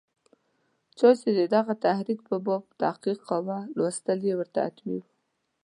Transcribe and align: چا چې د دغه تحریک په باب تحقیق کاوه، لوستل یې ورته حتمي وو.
چا 0.97 1.09
چې 1.19 1.29
د 1.39 1.41
دغه 1.55 1.73
تحریک 1.85 2.19
په 2.29 2.35
باب 2.45 2.63
تحقیق 2.81 3.19
کاوه، 3.29 3.57
لوستل 3.77 4.19
یې 4.27 4.33
ورته 4.39 4.59
حتمي 4.65 4.97
وو. 5.01 5.05